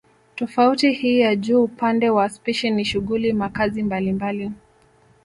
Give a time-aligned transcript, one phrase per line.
[0.35, 4.51] Tofauti hii ya juu upande wa spishi ni shughuli makazi mbalimbali